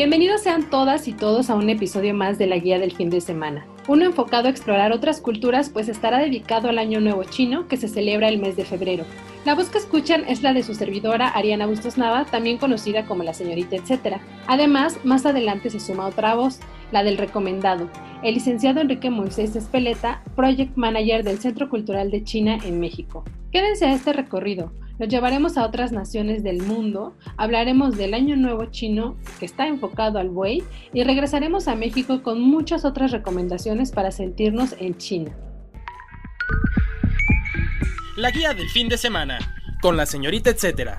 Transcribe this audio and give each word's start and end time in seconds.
Bienvenidos 0.00 0.40
sean 0.40 0.70
todas 0.70 1.08
y 1.08 1.12
todos 1.12 1.50
a 1.50 1.54
un 1.54 1.68
episodio 1.68 2.14
más 2.14 2.38
de 2.38 2.46
la 2.46 2.56
Guía 2.56 2.78
del 2.78 2.96
Fin 2.96 3.10
de 3.10 3.20
Semana, 3.20 3.66
uno 3.86 4.06
enfocado 4.06 4.46
a 4.46 4.50
explorar 4.50 4.92
otras 4.92 5.20
culturas 5.20 5.68
pues 5.68 5.90
estará 5.90 6.20
dedicado 6.20 6.70
al 6.70 6.78
Año 6.78 7.02
Nuevo 7.02 7.22
Chino 7.24 7.68
que 7.68 7.76
se 7.76 7.86
celebra 7.86 8.28
el 8.28 8.38
mes 8.38 8.56
de 8.56 8.64
febrero. 8.64 9.04
La 9.44 9.54
voz 9.54 9.68
que 9.68 9.76
escuchan 9.76 10.24
es 10.26 10.42
la 10.42 10.54
de 10.54 10.62
su 10.62 10.74
servidora 10.74 11.28
Ariana 11.28 11.66
Bustos 11.66 11.98
Nava, 11.98 12.24
también 12.24 12.56
conocida 12.56 13.04
como 13.04 13.24
la 13.24 13.34
señorita 13.34 13.76
etcétera. 13.76 14.22
Además, 14.46 14.96
más 15.04 15.26
adelante 15.26 15.68
se 15.68 15.80
suma 15.80 16.06
otra 16.06 16.34
voz, 16.34 16.60
la 16.92 17.04
del 17.04 17.18
recomendado, 17.18 17.90
el 18.22 18.32
licenciado 18.32 18.80
Enrique 18.80 19.10
Moisés 19.10 19.54
Espeleta, 19.54 20.22
Project 20.34 20.78
Manager 20.78 21.24
del 21.24 21.40
Centro 21.40 21.68
Cultural 21.68 22.10
de 22.10 22.24
China 22.24 22.58
en 22.64 22.80
México. 22.80 23.22
Quédense 23.52 23.84
a 23.84 23.92
este 23.92 24.14
recorrido, 24.14 24.72
nos 25.00 25.08
llevaremos 25.08 25.56
a 25.56 25.64
otras 25.64 25.92
naciones 25.92 26.42
del 26.42 26.62
mundo, 26.62 27.16
hablaremos 27.38 27.96
del 27.96 28.12
Año 28.12 28.36
Nuevo 28.36 28.66
Chino 28.66 29.16
que 29.38 29.46
está 29.46 29.66
enfocado 29.66 30.18
al 30.18 30.28
buey 30.28 30.62
y 30.92 31.02
regresaremos 31.04 31.68
a 31.68 31.74
México 31.74 32.22
con 32.22 32.38
muchas 32.42 32.84
otras 32.84 33.10
recomendaciones 33.10 33.92
para 33.92 34.10
sentirnos 34.10 34.76
en 34.78 34.98
China. 34.98 35.34
La 38.18 38.30
guía 38.30 38.52
del 38.52 38.68
fin 38.68 38.90
de 38.90 38.98
semana, 38.98 39.38
con 39.80 39.96
la 39.96 40.04
señorita 40.04 40.50
etcétera. 40.50 40.96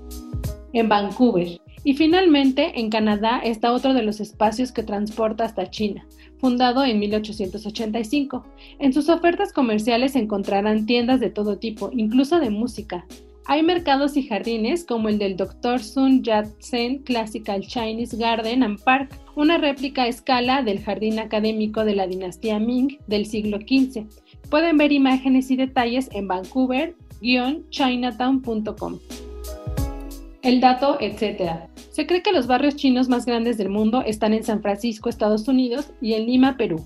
En 0.73 0.89
Vancouver, 0.89 1.61
y 1.85 1.95
finalmente, 1.95 2.79
en 2.79 2.91
Canadá 2.91 3.41
está 3.43 3.73
otro 3.73 3.95
de 3.95 4.03
los 4.03 4.21
espacios 4.21 4.71
que 4.71 4.83
transporta 4.83 5.45
hasta 5.45 5.71
China, 5.71 6.07
fundado 6.39 6.85
en 6.85 6.99
1885. 7.01 8.45
En 8.79 8.93
sus 8.93 9.09
ofertas 9.09 9.51
comerciales 9.53 10.15
encontrarán 10.15 10.85
tiendas 10.87 11.19
de 11.21 11.31
todo 11.31 11.59
tipo, 11.59 11.91
incluso 11.93 12.39
de 12.39 12.51
música. 12.51 13.05
Hay 13.47 13.65
mercados 13.65 14.17
y 14.17 14.23
jardines 14.23 14.85
como 14.85 15.09
el 15.09 15.19
del 15.19 15.37
Dr. 15.37 15.83
Sun 15.83 16.23
Yat-sen 16.23 16.99
Classical 16.99 17.67
Chinese 17.67 18.17
Garden 18.17 18.63
and 18.63 18.81
Park, 18.85 19.19
una 19.35 19.59
réplica 19.59 20.05
a 20.05 20.09
escala 20.09 20.63
del 20.63 20.79
jardín 20.81 21.19
académico 21.19 21.85
de 21.85 21.97
la 21.97 22.07
dinastía 22.07 22.61
Ming 22.61 22.99
del 23.09 23.27
siglo 23.27 23.59
XV. 23.59 24.05
Pueden 24.49 24.77
ver 24.77 24.93
imágenes 24.93 25.51
y 25.51 25.57
detalles 25.57 26.09
en 26.13 26.29
vancouver-chinatown.com. 26.29 28.99
El 30.43 30.61
dato, 30.61 30.99
etc. 31.01 31.72
Se 31.93 32.07
cree 32.07 32.23
que 32.23 32.33
los 32.33 32.47
barrios 32.47 32.77
chinos 32.77 33.11
más 33.11 33.27
grandes 33.27 33.59
del 33.59 33.69
mundo 33.69 34.03
están 34.07 34.33
en 34.33 34.43
San 34.45 34.63
Francisco, 34.63 35.11
Estados 35.11 35.47
Unidos, 35.47 35.93
y 36.01 36.15
en 36.15 36.25
Lima, 36.25 36.57
Perú. 36.57 36.83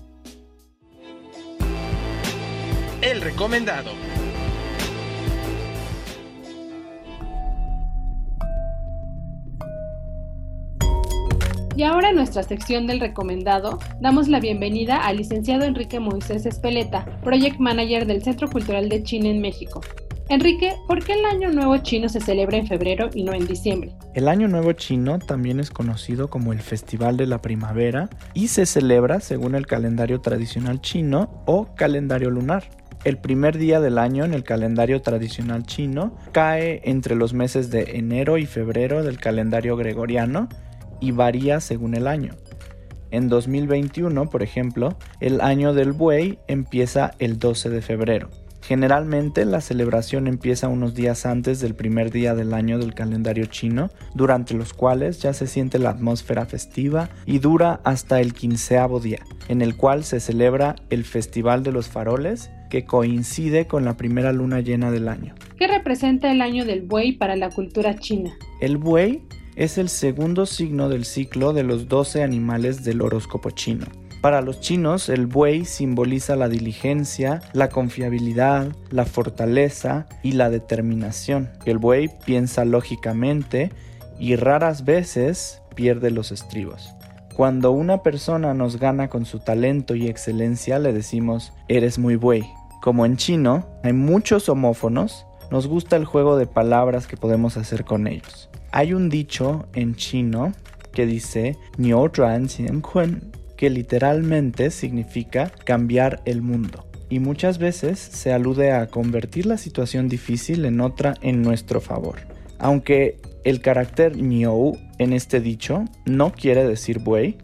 El 3.01 3.21
recomendado. 3.21 3.89
Y 11.77 11.83
ahora 11.83 12.09
en 12.09 12.17
nuestra 12.17 12.43
sección 12.43 12.85
del 12.85 12.99
recomendado, 12.99 13.79
damos 14.01 14.27
la 14.27 14.41
bienvenida 14.41 14.97
al 14.97 15.17
licenciado 15.17 15.63
Enrique 15.63 16.01
Moisés 16.01 16.45
Espeleta, 16.45 17.05
Project 17.23 17.59
Manager 17.59 18.07
del 18.07 18.23
Centro 18.23 18.49
Cultural 18.49 18.89
de 18.89 19.03
China 19.03 19.29
en 19.29 19.39
México. 19.39 19.79
Enrique, 20.29 20.75
¿por 20.87 21.05
qué 21.05 21.13
el 21.13 21.23
Año 21.23 21.51
Nuevo 21.53 21.77
Chino 21.77 22.09
se 22.09 22.19
celebra 22.19 22.57
en 22.57 22.67
febrero 22.67 23.09
y 23.13 23.23
no 23.23 23.33
en 23.33 23.47
diciembre? 23.47 23.93
El 24.13 24.27
Año 24.27 24.49
Nuevo 24.49 24.73
Chino 24.73 25.19
también 25.19 25.61
es 25.61 25.71
conocido 25.71 26.29
como 26.29 26.51
el 26.51 26.59
Festival 26.59 27.15
de 27.15 27.27
la 27.27 27.41
Primavera 27.41 28.09
y 28.33 28.49
se 28.49 28.65
celebra 28.65 29.21
según 29.21 29.55
el 29.55 29.65
calendario 29.65 30.19
tradicional 30.19 30.81
chino 30.81 31.43
o 31.45 31.73
calendario 31.75 32.29
lunar. 32.29 32.65
El 33.05 33.19
primer 33.19 33.57
día 33.57 33.79
del 33.79 33.97
año 33.97 34.25
en 34.25 34.33
el 34.33 34.43
calendario 34.43 35.01
tradicional 35.01 35.65
chino 35.65 36.17
cae 36.33 36.81
entre 36.83 37.15
los 37.15 37.33
meses 37.33 37.71
de 37.71 37.97
enero 37.97 38.37
y 38.37 38.45
febrero 38.45 39.03
del 39.03 39.19
calendario 39.19 39.77
gregoriano 39.77 40.49
y 40.99 41.11
varía 41.11 41.61
según 41.61 41.95
el 41.95 42.05
año. 42.05 42.33
En 43.11 43.29
2021, 43.29 44.29
por 44.29 44.43
ejemplo, 44.43 44.97
el 45.21 45.39
año 45.39 45.73
del 45.73 45.93
buey 45.93 46.39
empieza 46.47 47.13
el 47.19 47.39
12 47.39 47.69
de 47.69 47.81
febrero. 47.81 48.29
Generalmente 48.67 49.45
la 49.45 49.61
celebración 49.61 50.27
empieza 50.27 50.67
unos 50.67 50.93
días 50.93 51.25
antes 51.25 51.61
del 51.61 51.73
primer 51.73 52.11
día 52.11 52.35
del 52.35 52.53
año 52.53 52.79
del 52.79 52.93
calendario 52.93 53.45
chino, 53.45 53.89
durante 54.13 54.55
los 54.55 54.73
cuales 54.73 55.21
ya 55.21 55.31
se 55.31 55.47
siente 55.47 55.79
la 55.79 55.91
atmósfera 55.91 56.45
festiva 56.45 57.09
y 57.25 57.39
dura 57.39 57.79
hasta 57.85 58.19
el 58.19 58.33
quinceavo 58.33 58.99
día, 58.99 59.19
en 59.47 59.61
el 59.61 59.77
cual 59.77 60.03
se 60.03 60.19
celebra 60.19 60.75
el 60.89 61.05
Festival 61.05 61.63
de 61.63 61.71
los 61.71 61.87
Faroles, 61.87 62.49
que 62.69 62.83
coincide 62.83 63.67
con 63.67 63.85
la 63.85 63.95
primera 63.95 64.33
luna 64.33 64.59
llena 64.59 64.91
del 64.91 65.07
año. 65.07 65.33
¿Qué 65.57 65.67
representa 65.67 66.29
el 66.29 66.41
año 66.41 66.65
del 66.65 66.81
buey 66.81 67.13
para 67.13 67.37
la 67.37 67.49
cultura 67.49 67.95
china? 67.95 68.37
El 68.59 68.75
buey 68.75 69.23
es 69.55 69.77
el 69.77 69.87
segundo 69.87 70.45
signo 70.45 70.89
del 70.89 71.05
ciclo 71.05 71.53
de 71.53 71.63
los 71.63 71.87
12 71.87 72.21
animales 72.21 72.83
del 72.83 73.01
horóscopo 73.01 73.49
chino. 73.51 73.85
Para 74.21 74.41
los 74.41 74.59
chinos, 74.59 75.09
el 75.09 75.27
buey 75.27 75.63
simboliza 75.65 76.35
la 76.35 76.49
diligencia, 76.49 77.41
la 77.53 77.69
confiabilidad, 77.69 78.75
la 78.89 79.05
fortaleza 79.05 80.07
y 80.23 80.31
la 80.31 80.49
determinación. 80.49 81.49
El 81.65 81.77
buey 81.77 82.09
piensa 82.25 82.65
lógicamente 82.65 83.71
y 84.19 84.35
raras 84.35 84.85
veces 84.85 85.61
pierde 85.75 86.09
los 86.09 86.31
estribos. 86.31 86.89
Cuando 87.35 87.71
una 87.71 88.01
persona 88.01 88.55
nos 88.55 88.79
gana 88.79 89.09
con 89.09 89.25
su 89.25 89.39
talento 89.39 89.93
y 89.93 90.07
excelencia, 90.07 90.79
le 90.79 90.93
decimos, 90.93 91.53
eres 91.67 91.99
muy 91.99 92.15
buey. 92.15 92.43
Como 92.81 93.05
en 93.05 93.17
chino, 93.17 93.67
hay 93.83 93.93
muchos 93.93 94.49
homófonos, 94.49 95.27
nos 95.51 95.67
gusta 95.67 95.95
el 95.95 96.05
juego 96.05 96.37
de 96.37 96.47
palabras 96.47 97.05
que 97.05 97.17
podemos 97.17 97.55
hacer 97.55 97.85
con 97.85 98.07
ellos. 98.07 98.49
Hay 98.71 98.93
un 98.93 99.09
dicho 99.09 99.67
en 99.73 99.95
chino 99.95 100.53
que 100.91 101.05
dice 101.05 101.57
que 103.57 103.69
literalmente 103.69 104.71
significa 104.71 105.51
cambiar 105.65 106.21
el 106.25 106.41
mundo. 106.41 106.85
Y 107.09 107.19
muchas 107.19 107.57
veces 107.57 107.99
se 107.99 108.31
alude 108.31 108.71
a 108.71 108.87
convertir 108.87 109.45
la 109.45 109.57
situación 109.57 110.07
difícil 110.07 110.65
en 110.65 110.81
otra 110.81 111.15
en 111.21 111.41
nuestro 111.41 111.81
favor. 111.81 112.19
Aunque 112.59 113.19
el 113.43 113.61
carácter 113.61 114.17
Niou 114.17 114.77
en 114.99 115.13
este 115.13 115.39
dicho 115.39 115.85
no 116.05 116.33
quiere 116.33 116.67
decir 116.67 116.99
buey, 116.99 117.37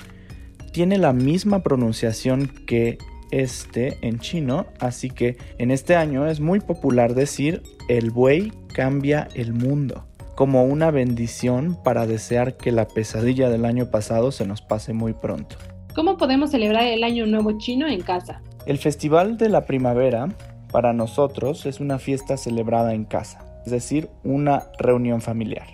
tiene 0.71 0.97
la 0.97 1.13
misma 1.13 1.63
pronunciación 1.63 2.47
que 2.47 2.97
este 3.31 3.97
en 4.01 4.19
chino, 4.19 4.67
así 4.79 5.09
que 5.09 5.37
en 5.57 5.71
este 5.71 5.95
año 5.95 6.27
es 6.27 6.39
muy 6.39 6.59
popular 6.59 7.15
decir 7.15 7.63
el 7.89 8.11
buey 8.11 8.51
cambia 8.73 9.27
el 9.33 9.53
mundo, 9.53 10.05
como 10.35 10.65
una 10.65 10.91
bendición 10.91 11.77
para 11.83 12.05
desear 12.05 12.57
que 12.57 12.71
la 12.71 12.87
pesadilla 12.87 13.49
del 13.49 13.65
año 13.65 13.89
pasado 13.89 14.31
se 14.31 14.45
nos 14.45 14.61
pase 14.61 14.93
muy 14.93 15.13
pronto. 15.13 15.55
¿Cómo 15.95 16.17
podemos 16.17 16.49
celebrar 16.49 16.85
el 16.85 17.03
Año 17.03 17.27
Nuevo 17.27 17.59
chino 17.59 17.87
en 17.87 18.01
casa? 18.01 18.41
El 18.65 18.79
Festival 18.79 19.37
de 19.37 19.47
la 19.47 19.67
Primavera 19.67 20.27
para 20.71 20.91
nosotros 20.91 21.67
es 21.67 21.79
una 21.79 21.99
fiesta 21.99 22.35
celebrada 22.35 22.95
en 22.95 23.05
casa, 23.05 23.45
es 23.63 23.71
decir, 23.71 24.09
una 24.23 24.63
reunión 24.79 25.21
familiar. 25.21 25.67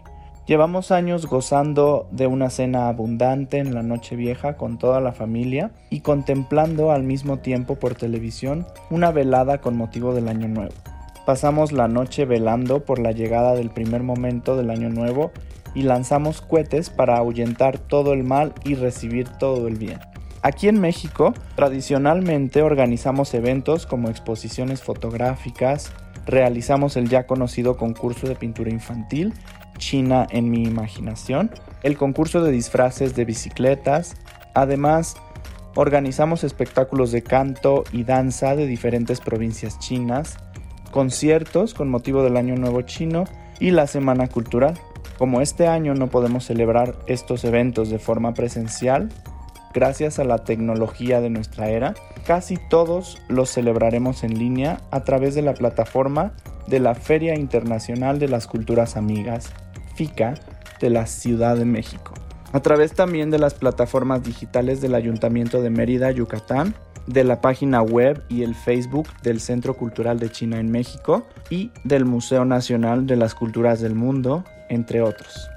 Llevamos 0.46 0.92
años 0.92 1.26
gozando 1.26 2.10
de 2.12 2.28
una 2.28 2.50
cena 2.50 2.90
abundante 2.90 3.60
en 3.60 3.74
la 3.74 3.82
noche 3.82 4.18
vieja 4.18 4.58
con 4.58 4.78
toda 4.78 5.00
la 5.00 5.14
familia 5.14 5.72
y 5.90 6.02
contemplando 6.02 6.92
al 6.92 7.04
mismo 7.04 7.38
tiempo 7.38 7.76
por 7.76 7.96
televisión 7.96 8.68
una 8.90 9.12
velada 9.12 9.62
con 9.62 9.78
motivo 9.78 10.14
del 10.14 10.28
Año 10.28 10.50
Nuevo. 10.50 10.74
Pasamos 11.26 11.72
la 11.72 11.88
noche 11.88 12.26
velando 12.26 12.84
por 12.84 13.00
la 13.00 13.14
llegada 13.14 13.54
del 13.54 13.70
primer 13.70 14.04
momento 14.04 14.58
del 14.58 14.70
Año 14.70 14.90
Nuevo 14.90 15.32
y 15.76 15.84
lanzamos 15.84 16.42
cohetes 16.42 16.90
para 16.90 17.18
ahuyentar 17.18 17.78
todo 17.78 18.14
el 18.14 18.24
mal 18.24 18.54
y 18.66 18.76
recibir 18.76 19.30
todo 19.30 19.68
el 19.68 19.76
bien. 19.76 20.00
Aquí 20.42 20.70
en 20.70 20.80
México, 20.80 21.34
tradicionalmente 21.56 22.62
organizamos 22.62 23.34
eventos 23.34 23.86
como 23.86 24.10
exposiciones 24.10 24.82
fotográficas, 24.82 25.92
realizamos 26.26 26.96
el 26.96 27.10
ya 27.10 27.28
conocido 27.28 27.76
concurso 27.76 28.28
de 28.28 28.36
pintura 28.36 28.70
infantil 28.70 29.34
China 29.78 30.28
en 30.30 30.50
mi 30.52 30.64
imaginación, 30.64 31.52
el 31.84 31.98
concurso 31.98 32.44
de 32.44 32.52
disfraces 32.52 33.16
de 33.16 33.26
bicicletas, 33.26 34.16
además 34.54 35.16
organizamos 35.76 36.44
espectáculos 36.44 37.12
de 37.12 37.24
canto 37.24 37.84
y 37.92 38.04
danza 38.04 38.56
de 38.56 38.68
diferentes 38.68 39.22
provincias 39.22 39.80
chinas, 39.80 40.38
conciertos 40.92 41.74
con 41.74 41.90
motivo 41.90 42.24
del 42.24 42.38
Año 42.38 42.56
Nuevo 42.56 42.82
Chino 42.84 43.24
y 43.60 43.72
la 43.72 43.88
Semana 43.88 44.28
Cultural. 44.28 44.80
Como 45.18 45.42
este 45.42 45.68
año 45.68 45.96
no 45.96 46.08
podemos 46.08 46.46
celebrar 46.46 46.96
estos 47.08 47.44
eventos 47.44 47.90
de 47.90 48.00
forma 48.00 48.34
presencial, 48.34 49.10
gracias 49.74 50.20
a 50.20 50.24
la 50.24 50.40
tecnología 50.40 51.22
de 51.22 51.30
nuestra 51.30 51.70
era, 51.70 51.94
casi 52.26 52.58
todos 52.70 53.20
los 53.28 53.50
celebraremos 53.52 54.24
en 54.24 54.38
línea 54.38 54.82
a 54.92 55.04
través 55.04 55.36
de 55.36 55.42
la 55.42 55.54
plataforma 55.54 56.34
de 56.68 56.80
la 56.80 56.96
Feria 56.96 57.36
Internacional 57.36 58.20
de 58.20 58.28
las 58.28 58.46
Culturas 58.48 58.96
Amigas, 58.96 59.52
de 60.80 60.90
la 60.90 61.06
Ciudad 61.08 61.58
de 61.58 61.66
México. 61.66 62.14
A 62.54 62.62
través 62.62 62.94
también 62.94 63.32
de 63.32 63.38
las 63.38 63.54
plataformas 63.54 64.24
digitales 64.24 64.80
del 64.80 64.96
Ayuntamiento 64.96 65.62
de 65.62 65.70
Mérida, 65.70 66.10
Yucatán, 66.12 66.74
de 67.06 67.24
la 67.24 67.42
página 67.42 67.82
web 67.82 68.24
y 68.30 68.44
el 68.44 68.56
Facebook 68.56 69.08
del 69.24 69.42
Centro 69.42 69.76
Cultural 69.76 70.20
de 70.20 70.32
China 70.32 70.60
en 70.60 70.72
México 70.72 71.28
y 71.50 71.72
del 71.84 72.06
Museo 72.06 72.46
Nacional 72.46 73.08
de 73.08 73.18
las 73.18 73.36
Culturas 73.36 73.82
del 73.82 73.96
Mundo, 73.96 74.46
entre 74.70 75.02
otros. 75.02 75.50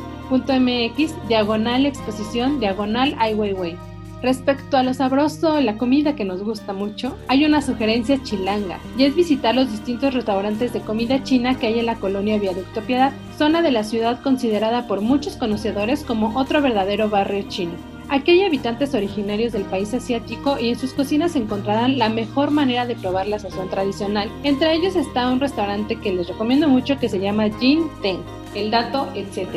diagonal 1.28 1.86
exposición, 1.86 2.60
diagonal 2.60 3.14
Ai. 3.18 3.36
Respecto 4.22 4.76
a 4.76 4.84
lo 4.84 4.94
sabroso, 4.94 5.60
la 5.60 5.76
comida 5.76 6.14
que 6.14 6.24
nos 6.24 6.44
gusta 6.44 6.72
mucho, 6.72 7.16
hay 7.26 7.44
una 7.44 7.60
sugerencia 7.60 8.22
chilanga, 8.22 8.78
y 8.96 9.02
es 9.02 9.16
visitar 9.16 9.52
los 9.52 9.70
distintos 9.72 10.14
restaurantes 10.14 10.72
de 10.72 10.80
comida 10.80 11.24
china 11.24 11.58
que 11.58 11.66
hay 11.66 11.80
en 11.80 11.86
la 11.86 11.96
colonia 11.96 12.38
Viaducto 12.38 12.82
Piedad, 12.82 13.12
zona 13.36 13.62
de 13.62 13.72
la 13.72 13.82
ciudad 13.82 14.22
considerada 14.22 14.86
por 14.86 15.00
muchos 15.00 15.36
conocedores 15.36 16.04
como 16.04 16.38
otro 16.38 16.62
verdadero 16.62 17.10
barrio 17.10 17.42
chino. 17.48 17.72
Aquí 18.12 18.32
hay 18.32 18.42
habitantes 18.42 18.94
originarios 18.94 19.54
del 19.54 19.62
país 19.62 19.94
asiático 19.94 20.58
y 20.58 20.68
en 20.68 20.78
sus 20.78 20.92
cocinas 20.92 21.34
encontrarán 21.34 21.96
la 21.96 22.10
mejor 22.10 22.50
manera 22.50 22.84
de 22.84 22.94
probar 22.94 23.26
la 23.26 23.38
sazón 23.38 23.70
tradicional. 23.70 24.30
Entre 24.42 24.74
ellos 24.74 24.96
está 24.96 25.32
un 25.32 25.40
restaurante 25.40 25.98
que 25.98 26.12
les 26.12 26.28
recomiendo 26.28 26.68
mucho 26.68 26.98
que 26.98 27.08
se 27.08 27.18
llama 27.18 27.48
Jin 27.58 27.88
Teng, 28.02 28.20
el 28.54 28.70
dato, 28.70 29.08
etc. 29.14 29.48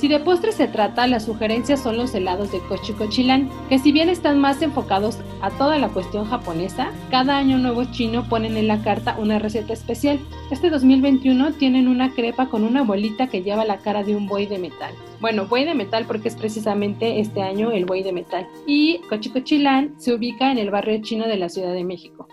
Si 0.00 0.08
de 0.08 0.18
postre 0.18 0.52
se 0.52 0.66
trata, 0.66 1.06
las 1.06 1.26
sugerencias 1.26 1.82
son 1.82 1.98
los 1.98 2.14
helados 2.14 2.50
de 2.52 2.60
Kochikochilan, 2.60 3.50
que 3.68 3.78
si 3.78 3.92
bien 3.92 4.08
están 4.08 4.40
más 4.40 4.62
enfocados 4.62 5.18
a 5.42 5.50
toda 5.50 5.78
la 5.78 5.90
cuestión 5.90 6.24
japonesa, 6.24 6.90
cada 7.10 7.36
año 7.36 7.58
nuevo 7.58 7.84
chino 7.84 8.26
ponen 8.26 8.56
en 8.56 8.66
la 8.66 8.82
carta 8.82 9.16
una 9.18 9.38
receta 9.38 9.74
especial. 9.74 10.18
Este 10.50 10.70
2021 10.70 11.52
tienen 11.52 11.86
una 11.86 12.14
crepa 12.14 12.48
con 12.48 12.64
una 12.64 12.82
bolita 12.82 13.26
que 13.26 13.42
lleva 13.42 13.66
la 13.66 13.76
cara 13.76 14.02
de 14.02 14.16
un 14.16 14.26
buey 14.26 14.46
de 14.46 14.56
metal. 14.56 14.94
Bueno, 15.20 15.44
buey 15.44 15.66
de 15.66 15.74
metal 15.74 16.06
porque 16.06 16.28
es 16.28 16.34
precisamente 16.34 17.20
este 17.20 17.42
año 17.42 17.70
el 17.70 17.84
buey 17.84 18.02
de 18.02 18.14
metal. 18.14 18.46
Y 18.66 19.02
Kochikochilan 19.10 20.00
se 20.00 20.14
ubica 20.14 20.50
en 20.50 20.56
el 20.56 20.70
barrio 20.70 21.02
chino 21.02 21.28
de 21.28 21.36
la 21.36 21.50
Ciudad 21.50 21.74
de 21.74 21.84
México. 21.84 22.26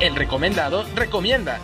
El 0.00 0.14
recomendado 0.16 0.84
recomienda. 0.94 1.58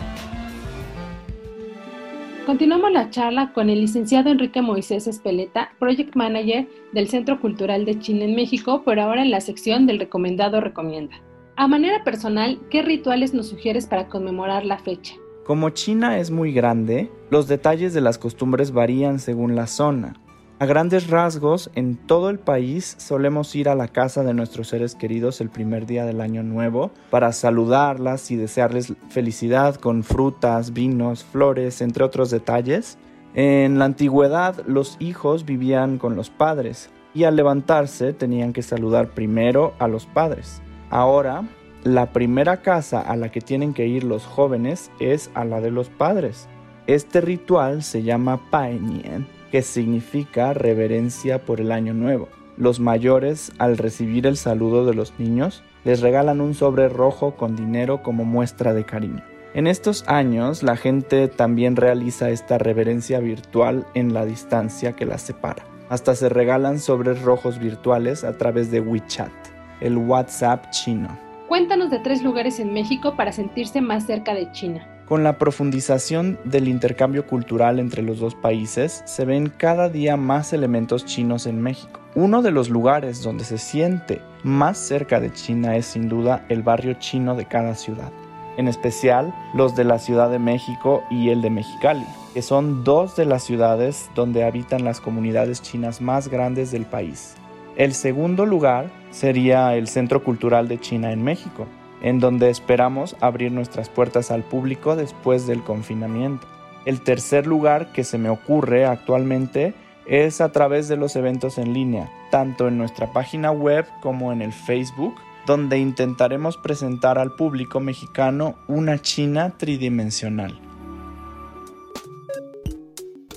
Continuamos 2.49 2.91
la 2.91 3.11
charla 3.11 3.53
con 3.53 3.69
el 3.69 3.79
licenciado 3.79 4.31
Enrique 4.31 4.59
Moisés 4.63 5.05
Espeleta, 5.05 5.69
Project 5.77 6.15
Manager 6.15 6.67
del 6.93 7.07
Centro 7.07 7.39
Cultural 7.39 7.85
de 7.85 7.99
China 7.99 8.25
en 8.25 8.35
México, 8.35 8.81
por 8.83 8.99
ahora 8.99 9.21
en 9.21 9.29
la 9.29 9.39
sección 9.39 9.85
del 9.85 9.99
recomendado 9.99 10.59
recomienda. 10.59 11.21
A 11.57 11.67
manera 11.67 12.03
personal, 12.03 12.59
¿qué 12.71 12.81
rituales 12.81 13.35
nos 13.35 13.49
sugieres 13.49 13.85
para 13.85 14.07
conmemorar 14.07 14.65
la 14.65 14.79
fecha? 14.79 15.13
Como 15.45 15.69
China 15.69 16.17
es 16.17 16.31
muy 16.31 16.51
grande, 16.51 17.11
los 17.29 17.47
detalles 17.47 17.93
de 17.93 18.01
las 18.01 18.17
costumbres 18.17 18.71
varían 18.71 19.19
según 19.19 19.55
la 19.55 19.67
zona. 19.67 20.19
A 20.61 20.65
grandes 20.65 21.07
rasgos, 21.07 21.71
en 21.75 21.95
todo 21.95 22.29
el 22.29 22.37
país 22.37 22.95
solemos 22.97 23.55
ir 23.55 23.69
a 23.69 23.75
la 23.75 23.87
casa 23.87 24.25
de 24.25 24.33
nuestros 24.33 24.67
seres 24.67 24.93
queridos 24.93 25.39
el 25.39 25.49
primer 25.49 25.85
día 25.85 26.03
del 26.03 26.19
año 26.19 26.43
nuevo 26.43 26.91
para 27.11 27.31
saludarlas 27.31 28.29
y 28.29 28.35
desearles 28.35 28.93
felicidad 29.07 29.75
con 29.75 30.03
frutas, 30.03 30.73
vinos, 30.73 31.23
flores, 31.23 31.79
entre 31.79 32.03
otros 32.03 32.29
detalles. 32.29 32.97
En 33.35 33.79
la 33.79 33.85
antigüedad 33.85 34.65
los 34.67 34.97
hijos 34.99 35.45
vivían 35.45 35.97
con 35.97 36.17
los 36.17 36.29
padres 36.29 36.89
y 37.13 37.23
al 37.23 37.37
levantarse 37.37 38.11
tenían 38.11 38.51
que 38.51 38.61
saludar 38.61 39.11
primero 39.11 39.73
a 39.79 39.87
los 39.87 40.07
padres. 40.07 40.61
Ahora, 40.89 41.47
la 41.85 42.11
primera 42.11 42.57
casa 42.57 42.99
a 42.99 43.15
la 43.15 43.31
que 43.31 43.39
tienen 43.39 43.73
que 43.73 43.87
ir 43.87 44.03
los 44.03 44.25
jóvenes 44.25 44.91
es 44.99 45.31
a 45.35 45.45
la 45.45 45.61
de 45.61 45.71
los 45.71 45.87
padres. 45.87 46.49
Este 46.85 47.21
ritual 47.21 47.81
se 47.81 48.03
llama 48.03 48.41
Paenien 48.51 49.38
que 49.51 49.61
significa 49.61 50.53
reverencia 50.53 51.45
por 51.45 51.59
el 51.61 51.71
año 51.71 51.93
nuevo. 51.93 52.29
Los 52.57 52.79
mayores, 52.79 53.51
al 53.57 53.77
recibir 53.77 54.27
el 54.27 54.37
saludo 54.37 54.85
de 54.85 54.93
los 54.93 55.17
niños, 55.19 55.63
Les 55.85 56.01
regalan 56.01 56.41
un 56.41 56.55
sobre 56.55 56.89
rojo 56.89 57.35
con 57.35 57.55
dinero 57.55 58.03
como 58.03 58.25
muestra 58.25 58.73
de 58.73 58.83
cariño. 58.83 59.23
En 59.53 59.65
estos 59.65 60.03
años, 60.07 60.61
la 60.61 60.75
gente 60.75 61.29
también 61.29 61.77
realiza 61.77 62.29
esta 62.29 62.57
reverencia 62.57 63.19
virtual 63.19 63.87
en 63.93 64.13
la 64.13 64.25
distancia 64.25 64.93
que 64.93 65.05
las 65.05 65.21
separa. 65.21 65.63
Hasta 65.87 66.15
se 66.15 66.27
regalan 66.27 66.79
sobres 66.79 67.21
rojos 67.21 67.59
virtuales 67.59 68.23
a 68.23 68.37
través 68.37 68.69
de 68.71 68.81
WeChat, 68.81 69.31
el 69.79 69.97
WhatsApp 69.97 70.69
chino. 70.71 71.17
Cuéntanos 71.47 71.89
de 71.89 71.99
tres 71.99 72.21
lugares 72.21 72.59
en 72.59 72.73
México 72.73 73.15
para 73.15 73.31
sentirse 73.31 73.81
más 73.81 74.05
cerca 74.05 74.33
de 74.35 74.51
China. 74.51 74.85
Con 75.09 75.23
la 75.23 75.39
profundización 75.39 76.37
del 76.43 76.67
intercambio 76.67 77.25
cultural 77.25 77.79
entre 77.79 78.03
los 78.03 78.19
dos 78.19 78.35
países, 78.35 79.01
se 79.05 79.25
ven 79.25 79.51
cada 79.57 79.89
día 79.89 80.17
más 80.17 80.53
elementos 80.53 81.03
chinos 81.03 81.47
en 81.47 81.59
México. 81.59 81.99
Uno 82.13 82.43
de 82.43 82.51
los 82.51 82.69
lugares 82.69 83.23
donde 83.23 83.43
se 83.43 83.57
siente 83.57 84.21
más 84.43 84.77
cerca 84.77 85.19
de 85.19 85.33
China 85.33 85.75
es 85.77 85.87
sin 85.87 86.09
duda 86.09 86.45
el 86.47 86.61
barrio 86.61 86.93
chino 86.99 87.33
de 87.33 87.45
cada 87.45 87.73
ciudad, 87.73 88.11
en 88.57 88.67
especial 88.67 89.33
los 89.55 89.75
de 89.75 89.85
la 89.85 89.97
Ciudad 89.97 90.29
de 90.29 90.37
México 90.37 91.03
y 91.09 91.29
el 91.29 91.41
de 91.41 91.49
Mexicali, 91.49 92.05
que 92.35 92.43
son 92.43 92.83
dos 92.83 93.15
de 93.15 93.25
las 93.25 93.43
ciudades 93.43 94.11
donde 94.13 94.43
habitan 94.43 94.85
las 94.85 95.01
comunidades 95.01 95.63
chinas 95.63 96.01
más 96.01 96.27
grandes 96.27 96.69
del 96.69 96.85
país. 96.85 97.33
El 97.77 97.95
segundo 97.95 98.45
lugar 98.45 98.91
sería 99.09 99.75
el 99.75 99.87
Centro 99.87 100.23
Cultural 100.23 100.67
de 100.67 100.79
China 100.79 101.11
en 101.11 101.23
México, 101.23 101.65
en 102.01 102.19
donde 102.19 102.49
esperamos 102.49 103.15
abrir 103.19 103.51
nuestras 103.51 103.89
puertas 103.89 104.31
al 104.31 104.43
público 104.43 104.95
después 104.95 105.47
del 105.47 105.63
confinamiento. 105.63 106.47
El 106.85 107.01
tercer 107.01 107.45
lugar 107.45 107.91
que 107.91 108.03
se 108.03 108.17
me 108.17 108.29
ocurre 108.29 108.85
actualmente 108.85 109.73
es 110.05 110.41
a 110.41 110.51
través 110.51 110.87
de 110.87 110.97
los 110.97 111.15
eventos 111.15 111.57
en 111.57 111.73
línea, 111.73 112.09
tanto 112.31 112.67
en 112.67 112.77
nuestra 112.77 113.11
página 113.13 113.51
web 113.51 113.85
como 114.01 114.31
en 114.33 114.41
el 114.41 114.53
Facebook, 114.53 115.15
donde 115.45 115.77
intentaremos 115.77 116.57
presentar 116.57 117.17
al 117.17 117.35
público 117.35 117.79
mexicano 117.79 118.55
una 118.67 118.99
China 118.99 119.55
tridimensional. 119.57 120.59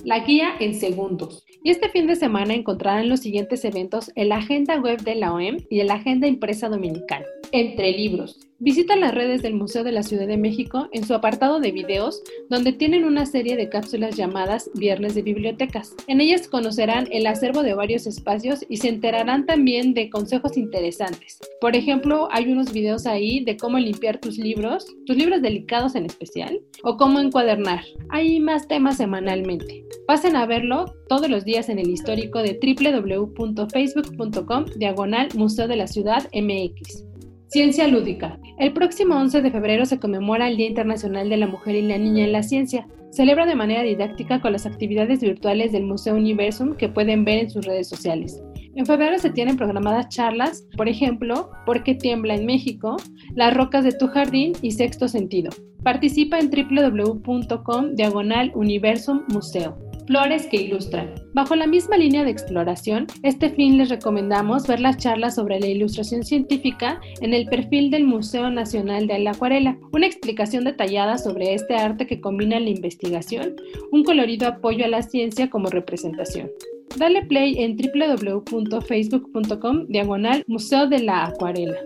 La 0.03 0.19
guía 0.19 0.55
en 0.59 0.73
segundos. 0.73 1.45
Y 1.63 1.69
este 1.69 1.89
fin 1.89 2.07
de 2.07 2.17
semana 2.17 2.53
encontrarán 2.53 3.07
los 3.07 3.21
siguientes 3.21 3.63
eventos 3.63 4.11
en 4.15 4.29
la 4.29 4.37
agenda 4.37 4.79
web 4.79 5.01
de 5.01 5.15
la 5.15 5.33
OEM 5.33 5.59
y 5.69 5.81
la 5.83 5.93
agenda 5.93 6.27
impresa 6.27 6.67
dominical. 6.67 7.23
Entre 7.55 7.91
libros. 7.91 8.39
Visita 8.57 8.95
las 8.95 9.13
redes 9.13 9.43
del 9.43 9.53
Museo 9.53 9.83
de 9.83 9.91
la 9.91 10.01
Ciudad 10.01 10.25
de 10.25 10.37
México 10.37 10.89
en 10.91 11.05
su 11.05 11.13
apartado 11.13 11.59
de 11.59 11.71
videos, 11.71 12.23
donde 12.49 12.73
tienen 12.73 13.03
una 13.03 13.27
serie 13.27 13.55
de 13.55 13.69
cápsulas 13.69 14.15
llamadas 14.15 14.71
Viernes 14.73 15.13
de 15.13 15.21
Bibliotecas. 15.21 15.95
En 16.07 16.19
ellas 16.19 16.47
conocerán 16.47 17.07
el 17.11 17.27
acervo 17.27 17.61
de 17.61 17.75
varios 17.75 18.07
espacios 18.07 18.65
y 18.69 18.77
se 18.77 18.89
enterarán 18.89 19.45
también 19.45 19.93
de 19.93 20.09
consejos 20.09 20.57
interesantes. 20.57 21.39
Por 21.61 21.75
ejemplo, 21.75 22.27
hay 22.31 22.51
unos 22.51 22.73
videos 22.73 23.05
ahí 23.05 23.45
de 23.45 23.55
cómo 23.55 23.77
limpiar 23.77 24.19
tus 24.19 24.39
libros, 24.39 24.87
tus 25.05 25.15
libros 25.15 25.43
delicados 25.43 25.93
en 25.93 26.07
especial, 26.07 26.59
o 26.83 26.97
cómo 26.97 27.19
encuadernar. 27.19 27.83
Hay 28.09 28.39
más 28.39 28.67
temas 28.67 28.97
semanalmente. 28.97 29.85
Pasen 30.07 30.35
a 30.35 30.47
verlo 30.47 30.95
todos 31.07 31.29
los 31.29 31.45
días 31.45 31.69
en 31.69 31.77
el 31.77 31.91
histórico 31.91 32.39
de 32.39 32.59
www.facebook.com 32.59 34.65
diagonal 34.75 35.29
Museo 35.35 35.67
de 35.67 35.75
la 35.75 35.85
Ciudad 35.85 36.27
MX. 36.33 37.12
Ciencia 37.53 37.87
Lúdica. 37.87 38.39
El 38.57 38.73
próximo 38.73 39.15
11 39.15 39.43
de 39.43 39.51
febrero 39.51 39.85
se 39.85 39.99
conmemora 39.99 40.47
el 40.47 40.57
Día 40.57 40.69
Internacional 40.69 41.29
de 41.29 41.37
la 41.37 41.45
Mujer 41.45 41.75
y 41.75 41.83
la 41.83 41.99
Niña 41.99 42.23
en 42.23 42.31
la 42.31 42.41
Ciencia. 42.41 42.87
Celebra 43.11 43.45
de 43.45 43.53
manera 43.53 43.83
didáctica 43.83 44.41
con 44.41 44.53
las 44.53 44.65
actividades 44.65 45.21
virtuales 45.21 45.71
del 45.71 45.83
Museo 45.83 46.15
Universum 46.15 46.73
que 46.75 46.89
pueden 46.89 47.25
ver 47.25 47.37
en 47.37 47.51
sus 47.51 47.63
redes 47.63 47.87
sociales. 47.87 48.41
En 48.73 48.87
febrero 48.87 49.19
se 49.19 49.29
tienen 49.29 49.55
programadas 49.55 50.09
charlas, 50.09 50.67
por 50.75 50.89
ejemplo, 50.89 51.51
¿Por 51.67 51.83
qué 51.83 51.93
tiembla 51.93 52.33
en 52.33 52.47
México?, 52.47 52.97
Las 53.35 53.53
rocas 53.53 53.83
de 53.83 53.91
tu 53.91 54.07
jardín 54.07 54.53
y 54.63 54.71
Sexto 54.71 55.07
Sentido. 55.07 55.51
Participa 55.83 56.39
en 56.39 56.49
www.com 56.49 57.93
diagonal 57.93 58.51
Universum 58.55 59.25
Museo. 59.27 59.77
Flores 60.05 60.47
que 60.47 60.57
ilustran. 60.57 61.13
Bajo 61.33 61.55
la 61.55 61.65
misma 61.65 61.97
línea 61.97 62.23
de 62.23 62.31
exploración, 62.31 63.07
este 63.23 63.49
fin 63.49 63.77
les 63.77 63.89
recomendamos 63.89 64.67
ver 64.67 64.79
las 64.79 64.97
charlas 64.97 65.35
sobre 65.35 65.59
la 65.59 65.67
ilustración 65.67 66.23
científica 66.23 66.99
en 67.21 67.33
el 67.33 67.45
perfil 67.45 67.89
del 67.89 68.03
Museo 68.03 68.49
Nacional 68.49 69.07
de 69.07 69.19
la 69.19 69.31
Acuarela, 69.31 69.77
una 69.91 70.05
explicación 70.05 70.65
detallada 70.65 71.17
sobre 71.17 71.53
este 71.53 71.75
arte 71.75 72.05
que 72.05 72.19
combina 72.19 72.59
la 72.59 72.69
investigación, 72.69 73.55
un 73.91 74.03
colorido 74.03 74.47
apoyo 74.47 74.85
a 74.85 74.89
la 74.89 75.01
ciencia 75.01 75.49
como 75.49 75.69
representación. 75.69 76.51
Dale 76.97 77.25
play 77.25 77.55
en 77.57 77.75
www.facebook.com 77.75 79.87
diagonal 79.87 80.43
Museo 80.47 80.87
de 80.87 80.99
la 80.99 81.25
Acuarela. 81.25 81.77